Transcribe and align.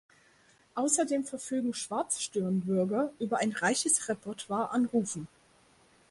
Außerdem 0.73 1.25
verfügen 1.25 1.75
Schwarzstirnwürger 1.75 3.13
über 3.19 3.37
ein 3.37 3.51
reiches 3.51 4.09
Repertoire 4.09 4.71
an 4.71 4.85
Rufen. 4.87 5.27